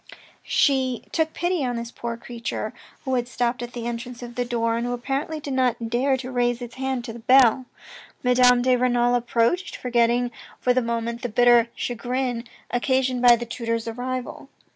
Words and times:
She 0.47 1.03
took 1.11 1.31
pity 1.31 1.63
on 1.63 1.75
this 1.75 1.91
poor 1.91 2.17
creature, 2.17 2.73
who 3.05 3.13
had 3.13 3.27
stopped 3.27 3.61
at 3.61 3.73
the 3.73 3.85
entrance 3.85 4.23
of 4.23 4.33
the 4.33 4.43
door, 4.43 4.75
and 4.75 4.83
who 4.87 4.93
apparently 4.93 5.39
did 5.39 5.53
not 5.53 5.91
dare 5.91 6.17
to 6.17 6.31
raise 6.31 6.59
its 6.59 6.73
hand 6.73 7.03
to 7.05 7.13
the 7.13 7.19
bell. 7.19 7.67
Madame 8.23 8.63
de 8.63 8.75
Renal 8.75 9.13
approached, 9.13 9.75
forgetting 9.75 10.31
for 10.59 10.73
the 10.73 10.81
moment 10.81 11.21
the 11.21 11.29
bitter 11.29 11.69
chagrin 11.75 12.45
occasioned 12.71 13.21
by 13.21 13.35
the 13.35 13.45
tutor's 13.45 13.87
arrival. 13.87 14.49